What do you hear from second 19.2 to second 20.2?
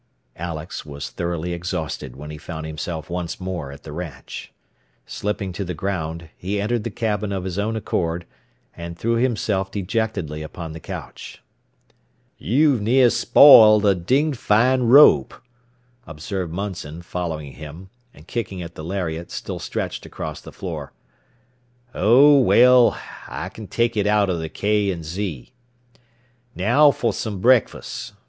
still stretched